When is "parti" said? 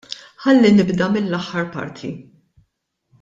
1.77-2.11